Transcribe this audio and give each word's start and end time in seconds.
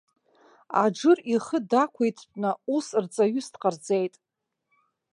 Аџыр 0.83 1.17
ихы 1.33 1.57
дақәиҭтәны, 1.69 2.51
ус 2.75 2.87
рҵаҩыс 3.03 3.47
дҟарҵеит. 3.53 4.15